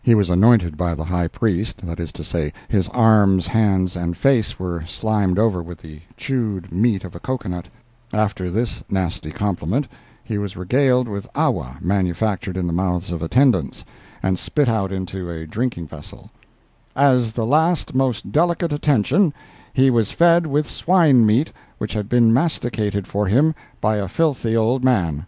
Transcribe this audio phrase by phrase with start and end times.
[0.00, 4.60] He was anointed by the high priest—that is to say, his arms, hands and face,
[4.60, 7.66] were slimed over with the chewed meat of a cocoa nut;
[8.12, 9.88] after this nasty compliment,
[10.22, 13.84] he was regaled with awa manufactured in the mouths of attendants
[14.22, 16.30] and spit out into a drinking vessel;
[16.94, 19.34] "as the last most delicate attention,
[19.72, 24.56] he was fed with swine meat which had been masticated for him by a filthy
[24.56, 25.26] old man."